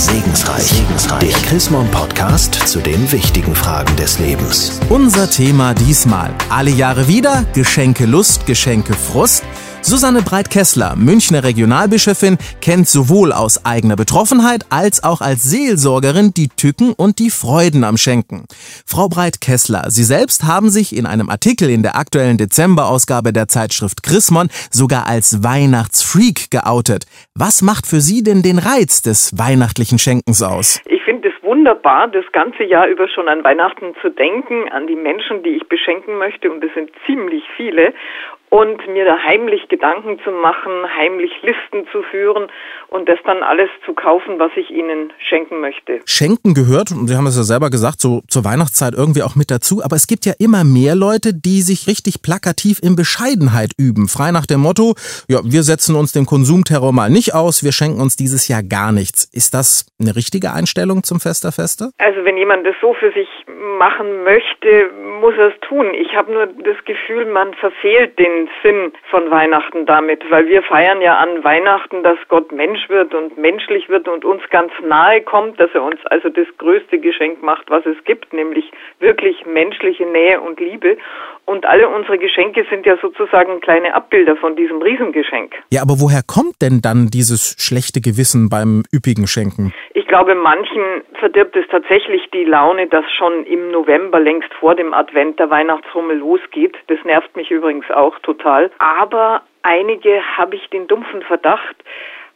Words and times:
Segensreich. 0.00 0.62
Segensreich. 0.62 1.20
Der 1.20 1.42
Chrismon 1.42 1.86
Podcast 1.90 2.54
zu 2.54 2.80
den 2.80 3.12
wichtigen 3.12 3.54
Fragen 3.54 3.94
des 3.96 4.18
Lebens. 4.18 4.80
Unser 4.88 5.28
Thema 5.28 5.74
diesmal. 5.74 6.34
Alle 6.48 6.70
Jahre 6.70 7.06
wieder 7.06 7.44
Geschenke 7.52 8.06
Lust, 8.06 8.46
Geschenke 8.46 8.94
Frust. 8.94 9.44
Susanne 9.90 10.22
Breit-Kessler, 10.22 10.94
Münchner 10.94 11.42
Regionalbischöfin, 11.42 12.38
kennt 12.62 12.86
sowohl 12.86 13.32
aus 13.32 13.66
eigener 13.66 13.96
Betroffenheit 13.96 14.62
als 14.70 15.02
auch 15.02 15.20
als 15.20 15.42
Seelsorgerin 15.42 16.30
die 16.30 16.46
Tücken 16.46 16.94
und 16.96 17.18
die 17.18 17.28
Freuden 17.28 17.82
am 17.82 17.96
Schenken. 17.96 18.44
Frau 18.86 19.08
Breit-Kessler, 19.08 19.90
Sie 19.90 20.04
selbst 20.04 20.46
haben 20.46 20.68
sich 20.68 20.96
in 20.96 21.06
einem 21.06 21.28
Artikel 21.28 21.68
in 21.68 21.82
der 21.82 21.96
aktuellen 21.96 22.38
Dezemberausgabe 22.38 23.32
der 23.32 23.48
Zeitschrift 23.48 24.04
Chrismon 24.04 24.46
sogar 24.70 25.08
als 25.08 25.42
Weihnachtsfreak 25.42 26.52
geoutet. 26.52 27.06
Was 27.34 27.60
macht 27.60 27.84
für 27.84 27.98
Sie 27.98 28.22
denn 28.22 28.42
den 28.42 28.60
Reiz 28.60 29.02
des 29.02 29.36
weihnachtlichen 29.36 29.98
Schenkens 29.98 30.40
aus? 30.40 30.80
Ich 30.86 31.02
finde 31.02 31.30
es 31.30 31.42
wunderbar, 31.42 32.06
das 32.06 32.30
ganze 32.30 32.62
Jahr 32.62 32.86
über 32.86 33.08
schon 33.08 33.26
an 33.26 33.42
Weihnachten 33.42 33.96
zu 34.00 34.10
denken, 34.10 34.68
an 34.70 34.86
die 34.86 34.94
Menschen, 34.94 35.42
die 35.42 35.58
ich 35.58 35.68
beschenken 35.68 36.16
möchte, 36.16 36.48
und 36.48 36.62
es 36.62 36.72
sind 36.74 36.90
ziemlich 37.06 37.42
viele 37.56 37.92
und 38.50 38.86
mir 38.88 39.04
da 39.04 39.16
heimlich 39.18 39.68
Gedanken 39.68 40.18
zu 40.24 40.30
machen, 40.30 40.72
heimlich 40.96 41.30
Listen 41.42 41.88
zu 41.90 42.02
führen 42.02 42.48
und 42.88 43.08
das 43.08 43.18
dann 43.24 43.42
alles 43.42 43.70
zu 43.86 43.94
kaufen, 43.94 44.38
was 44.38 44.50
ich 44.56 44.70
ihnen 44.70 45.12
schenken 45.18 45.60
möchte. 45.60 46.00
Schenken 46.04 46.52
gehört, 46.54 46.90
und 46.90 47.06
Sie 47.06 47.16
haben 47.16 47.26
es 47.26 47.36
ja 47.36 47.44
selber 47.44 47.70
gesagt, 47.70 48.00
so 48.00 48.22
zur 48.28 48.44
Weihnachtszeit 48.44 48.94
irgendwie 48.94 49.22
auch 49.22 49.36
mit 49.36 49.50
dazu, 49.50 49.82
aber 49.84 49.96
es 49.96 50.06
gibt 50.08 50.26
ja 50.26 50.32
immer 50.38 50.64
mehr 50.64 50.96
Leute, 50.96 51.32
die 51.32 51.62
sich 51.62 51.86
richtig 51.86 52.22
plakativ 52.22 52.80
in 52.82 52.96
Bescheidenheit 52.96 53.70
üben, 53.78 54.08
frei 54.08 54.32
nach 54.32 54.46
dem 54.46 54.60
Motto, 54.60 54.94
ja, 55.28 55.38
wir 55.44 55.62
setzen 55.62 55.94
uns 55.94 56.12
dem 56.12 56.26
Konsumterror 56.26 56.92
mal 56.92 57.08
nicht 57.08 57.34
aus, 57.34 57.62
wir 57.62 57.72
schenken 57.72 58.00
uns 58.00 58.16
dieses 58.16 58.48
Jahr 58.48 58.62
gar 58.64 58.90
nichts. 58.90 59.30
Ist 59.32 59.54
das 59.54 59.86
eine 60.00 60.16
richtige 60.16 60.52
Einstellung 60.52 61.04
zum 61.04 61.20
Fest 61.20 61.44
der 61.44 61.52
Feste? 61.52 61.90
Also 61.98 62.24
wenn 62.24 62.36
jemand 62.36 62.66
das 62.66 62.74
so 62.80 62.94
für 62.94 63.12
sich 63.12 63.28
machen 63.78 64.24
möchte, 64.24 64.90
muss 65.20 65.34
er 65.36 65.48
es 65.48 65.60
tun. 65.60 65.94
Ich 65.94 66.14
habe 66.14 66.32
nur 66.32 66.46
das 66.46 66.84
Gefühl, 66.84 67.26
man 67.26 67.54
verfehlt 67.54 68.18
den 68.18 68.39
Sinn 68.62 68.92
von 69.10 69.30
Weihnachten 69.30 69.86
damit, 69.86 70.22
weil 70.30 70.46
wir 70.46 70.62
feiern 70.62 71.00
ja 71.00 71.16
an 71.16 71.42
Weihnachten, 71.44 72.02
dass 72.02 72.18
Gott 72.28 72.52
Mensch 72.52 72.88
wird 72.88 73.14
und 73.14 73.36
menschlich 73.36 73.88
wird 73.88 74.08
und 74.08 74.24
uns 74.24 74.42
ganz 74.50 74.72
nahe 74.86 75.22
kommt, 75.22 75.58
dass 75.60 75.70
er 75.74 75.82
uns 75.82 75.98
also 76.06 76.28
das 76.28 76.46
größte 76.58 76.98
Geschenk 76.98 77.42
macht, 77.42 77.70
was 77.70 77.84
es 77.86 78.02
gibt, 78.04 78.32
nämlich 78.32 78.70
wirklich 78.98 79.44
menschliche 79.46 80.06
Nähe 80.06 80.40
und 80.40 80.60
Liebe. 80.60 80.96
Und 81.46 81.66
alle 81.66 81.88
unsere 81.88 82.18
Geschenke 82.18 82.64
sind 82.70 82.86
ja 82.86 82.96
sozusagen 83.02 83.60
kleine 83.60 83.94
Abbilder 83.94 84.36
von 84.36 84.54
diesem 84.54 84.80
Riesengeschenk. 84.80 85.54
Ja, 85.70 85.82
aber 85.82 86.00
woher 86.00 86.22
kommt 86.22 86.62
denn 86.62 86.80
dann 86.80 87.08
dieses 87.08 87.56
schlechte 87.58 88.00
Gewissen 88.00 88.48
beim 88.48 88.84
üppigen 88.94 89.26
Schenken? 89.26 89.72
Ich 89.94 90.06
glaube, 90.06 90.34
manchen 90.34 91.02
verdirbt 91.18 91.56
es 91.56 91.66
tatsächlich 91.68 92.22
die 92.32 92.44
Laune, 92.44 92.86
dass 92.86 93.04
schon 93.16 93.44
im 93.44 93.70
November 93.70 94.20
längst 94.20 94.52
vor 94.54 94.74
dem 94.74 94.94
Advent 94.94 95.38
der 95.38 95.50
Weihnachtsrummel 95.50 96.18
losgeht. 96.18 96.76
Das 96.86 96.98
nervt 97.04 97.34
mich 97.36 97.50
übrigens 97.50 97.90
auch 97.90 98.18
total. 98.20 98.29
Aber 98.78 99.42
einige 99.62 100.22
habe 100.36 100.56
ich 100.56 100.68
den 100.70 100.86
dumpfen 100.86 101.22
Verdacht, 101.22 101.76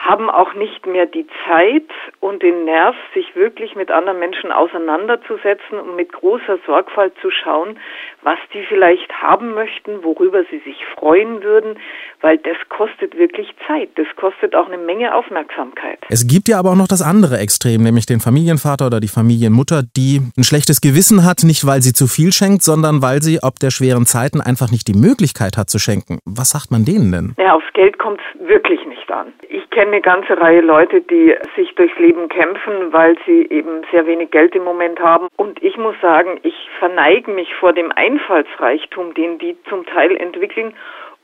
haben 0.00 0.30
auch 0.30 0.54
nicht 0.54 0.86
mehr 0.86 1.04
die 1.04 1.26
Zeit 1.46 1.84
und 2.20 2.42
den 2.42 2.64
Nerv, 2.64 2.96
sich 3.12 3.36
wirklich 3.36 3.76
mit 3.76 3.90
anderen 3.90 4.18
Menschen 4.18 4.50
auseinanderzusetzen 4.50 5.78
und 5.78 5.94
mit 5.94 6.10
großer 6.10 6.58
Sorgfalt 6.66 7.12
zu 7.20 7.30
schauen, 7.30 7.78
was 8.22 8.38
die 8.54 8.62
vielleicht 8.66 9.12
haben 9.12 9.52
möchten, 9.52 10.02
worüber 10.02 10.42
sie 10.50 10.58
sich 10.60 10.84
freuen 10.96 11.42
würden, 11.42 11.78
weil 12.22 12.38
das 12.38 12.56
kostet 12.70 13.18
wirklich 13.18 13.54
Zeit. 13.66 13.90
Das 13.96 14.06
kostet 14.16 14.54
auch 14.54 14.68
eine 14.68 14.78
Menge 14.78 15.14
Aufmerksamkeit. 15.14 15.98
Es 16.08 16.26
gibt 16.26 16.48
ja 16.48 16.58
aber 16.58 16.70
auch 16.70 16.76
noch 16.76 16.88
das 16.88 17.02
andere 17.02 17.36
Extrem, 17.36 17.82
nämlich 17.82 18.06
den 18.06 18.20
Familienvater 18.20 18.86
oder 18.86 19.00
die 19.00 19.08
Familienmutter, 19.08 19.82
die 19.82 20.20
ein 20.36 20.44
schlechtes 20.44 20.80
Gewissen 20.80 21.26
hat, 21.26 21.44
nicht 21.44 21.66
weil 21.66 21.82
sie 21.82 21.92
zu 21.92 22.06
viel 22.06 22.32
schenkt, 22.32 22.62
sondern 22.62 23.02
weil 23.02 23.20
sie 23.20 23.40
ob 23.42 23.58
der 23.60 23.70
schweren 23.70 24.06
Zeiten 24.06 24.40
einfach 24.40 24.70
nicht 24.70 24.88
die 24.88 24.98
Möglichkeit 24.98 25.58
hat 25.58 25.68
zu 25.68 25.78
schenken. 25.78 26.20
Was 26.24 26.50
sagt 26.50 26.70
man 26.70 26.86
denen 26.86 27.12
denn? 27.12 27.34
Ja, 27.38 27.54
aufs 27.54 27.70
Geld 27.74 27.98
kommt 27.98 28.20
es 28.20 28.48
wirklich 28.48 28.84
nicht 28.86 29.10
an. 29.12 29.32
Ich 29.48 29.68
kenne 29.70 29.89
eine 29.90 30.00
ganze 30.00 30.40
Reihe 30.40 30.60
Leute, 30.60 31.00
die 31.00 31.34
sich 31.56 31.74
durchs 31.74 31.98
Leben 31.98 32.28
kämpfen, 32.28 32.92
weil 32.92 33.16
sie 33.26 33.46
eben 33.50 33.82
sehr 33.90 34.06
wenig 34.06 34.30
Geld 34.30 34.54
im 34.54 34.64
Moment 34.64 35.00
haben. 35.00 35.28
Und 35.36 35.62
ich 35.62 35.76
muss 35.76 35.94
sagen, 36.00 36.38
ich 36.42 36.54
verneige 36.78 37.30
mich 37.30 37.54
vor 37.54 37.72
dem 37.72 37.92
Einfallsreichtum, 37.92 39.14
den 39.14 39.38
die 39.38 39.56
zum 39.68 39.84
Teil 39.86 40.16
entwickeln 40.16 40.74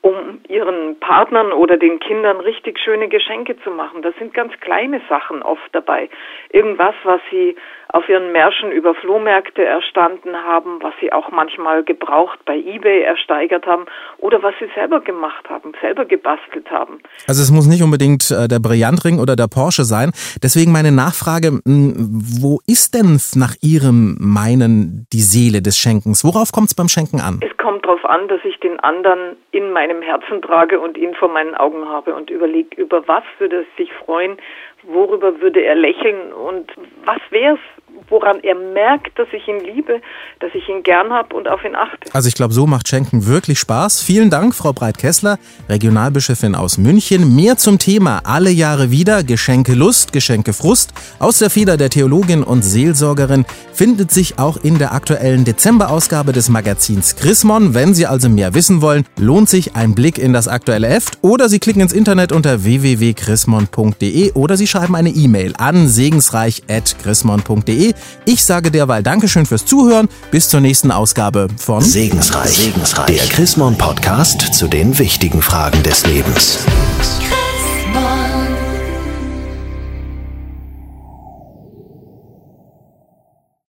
um 0.06 0.38
ihren 0.48 1.00
Partnern 1.00 1.50
oder 1.50 1.76
den 1.76 1.98
Kindern 1.98 2.36
richtig 2.36 2.78
schöne 2.78 3.08
Geschenke 3.08 3.56
zu 3.64 3.72
machen. 3.72 4.02
Das 4.02 4.14
sind 4.20 4.32
ganz 4.32 4.52
kleine 4.60 5.00
Sachen 5.08 5.42
oft 5.42 5.68
dabei. 5.72 6.08
Irgendwas, 6.52 6.94
was 7.02 7.20
sie 7.28 7.56
auf 7.88 8.08
ihren 8.08 8.30
Märschen 8.30 8.70
über 8.70 8.94
Flohmärkte 8.94 9.64
erstanden 9.64 10.36
haben, 10.36 10.78
was 10.80 10.94
sie 11.00 11.12
auch 11.12 11.32
manchmal 11.32 11.82
gebraucht 11.82 12.38
bei 12.44 12.56
eBay 12.56 13.02
ersteigert 13.02 13.66
haben 13.66 13.86
oder 14.18 14.42
was 14.44 14.54
sie 14.60 14.68
selber 14.76 15.00
gemacht 15.00 15.48
haben, 15.48 15.72
selber 15.80 16.04
gebastelt 16.04 16.70
haben. 16.70 17.00
Also 17.26 17.42
es 17.42 17.50
muss 17.50 17.66
nicht 17.66 17.82
unbedingt 17.82 18.30
äh, 18.30 18.46
der 18.46 18.60
Brillantring 18.60 19.18
oder 19.18 19.34
der 19.34 19.48
Porsche 19.48 19.82
sein. 19.84 20.12
Deswegen 20.42 20.70
meine 20.70 20.92
Nachfrage, 20.92 21.60
wo 21.64 22.60
ist 22.66 22.94
denn 22.94 23.18
nach 23.34 23.54
Ihrem 23.60 24.16
Meinen 24.20 25.06
die 25.12 25.22
Seele 25.22 25.62
des 25.62 25.76
Schenkens? 25.76 26.24
Worauf 26.24 26.52
kommt 26.52 26.68
es 26.68 26.74
beim 26.74 26.88
Schenken 26.88 27.20
an? 27.20 27.40
Es 27.42 27.56
kommt 27.56 27.84
darauf 27.86 28.04
an, 28.04 28.28
dass 28.28 28.40
ich 28.44 28.58
den 28.60 28.78
anderen 28.80 29.36
in 29.52 29.72
meinem 29.72 29.95
Herzen 30.02 30.42
trage 30.42 30.80
und 30.80 30.96
ihn 30.96 31.14
vor 31.14 31.28
meinen 31.28 31.54
Augen 31.54 31.88
habe 31.88 32.14
und 32.14 32.30
überlege, 32.30 32.80
über 32.80 33.06
was 33.08 33.24
würde 33.38 33.56
er 33.56 33.64
sich 33.76 33.92
freuen, 33.92 34.36
worüber 34.82 35.40
würde 35.40 35.62
er 35.62 35.74
lächeln 35.74 36.32
und 36.32 36.70
was 37.04 37.20
wäre 37.30 37.54
es, 37.54 37.60
woran 38.08 38.40
er 38.42 38.54
merkt, 38.54 39.18
dass 39.18 39.28
ich 39.32 39.46
ihn 39.48 39.60
liebe, 39.60 40.00
dass 40.40 40.50
ich 40.54 40.68
ihn 40.68 40.82
gern 40.82 41.12
habe 41.12 41.34
und 41.34 41.48
auf 41.48 41.64
ihn 41.64 41.74
achte. 41.74 42.12
Also 42.12 42.28
ich 42.28 42.34
glaube, 42.34 42.52
so 42.52 42.66
macht 42.66 42.88
Schenken 42.88 43.26
wirklich 43.26 43.58
Spaß. 43.58 44.02
Vielen 44.02 44.30
Dank, 44.30 44.54
Frau 44.54 44.72
Breit-Kessler, 44.72 45.38
Regionalbischöfin 45.68 46.54
aus 46.54 46.78
München. 46.78 47.34
Mehr 47.34 47.56
zum 47.56 47.78
Thema 47.78 48.22
alle 48.24 48.50
Jahre 48.50 48.90
wieder 48.90 49.24
Geschenke 49.24 49.74
Lust, 49.74 50.12
Geschenke 50.12 50.52
Frust 50.52 50.92
aus 51.18 51.38
der 51.38 51.50
Feder 51.50 51.76
der 51.76 51.90
Theologin 51.90 52.42
und 52.42 52.62
Seelsorgerin 52.62 53.44
findet 53.72 54.10
sich 54.10 54.38
auch 54.38 54.56
in 54.56 54.78
der 54.78 54.92
aktuellen 54.92 55.44
Dezemberausgabe 55.44 56.32
des 56.32 56.48
Magazins 56.48 57.16
Chrismon. 57.16 57.74
Wenn 57.74 57.94
Sie 57.94 58.06
also 58.06 58.28
mehr 58.28 58.54
wissen 58.54 58.80
wollen, 58.82 59.04
lohnt 59.18 59.48
sich 59.48 59.74
ein 59.74 59.94
Blick 59.94 60.18
in 60.18 60.32
das 60.32 60.48
aktuelle 60.48 60.88
Heft 60.88 61.18
oder 61.22 61.48
Sie 61.48 61.58
klicken 61.58 61.82
ins 61.82 61.92
Internet 61.92 62.32
unter 62.32 62.64
www.chrismon.de 62.64 64.32
oder 64.32 64.56
Sie 64.56 64.66
schreiben 64.76 64.94
eine 64.94 65.08
E-Mail 65.08 65.54
an 65.56 65.88
segensreich.chrismon.de. 65.88 67.94
Ich 68.26 68.44
sage 68.44 68.70
derweil 68.70 69.02
Dankeschön 69.02 69.46
fürs 69.46 69.64
Zuhören. 69.64 70.10
Bis 70.30 70.50
zur 70.50 70.60
nächsten 70.60 70.90
Ausgabe 70.90 71.48
von 71.56 71.80
Segensreich, 71.80 72.58
Segensreich. 72.58 73.06
der 73.06 73.26
Chrismon 73.28 73.78
Podcast 73.78 74.52
zu 74.52 74.68
den 74.68 74.98
wichtigen 74.98 75.40
Fragen 75.40 75.82
des 75.82 76.04
Lebens. 76.04 76.58